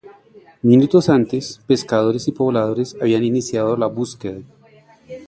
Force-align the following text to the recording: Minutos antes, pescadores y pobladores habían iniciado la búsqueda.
Minutos 0.63 1.09
antes, 1.09 1.59
pescadores 1.67 2.27
y 2.27 2.31
pobladores 2.31 2.95
habían 2.99 3.23
iniciado 3.23 3.77
la 3.77 3.85
búsqueda. 3.85 4.39